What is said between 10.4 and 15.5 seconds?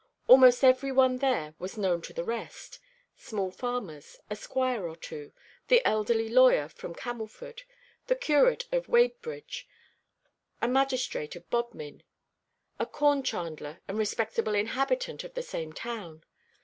a magistrate of Bodmin, a cornchandler and respectable inhabitant of the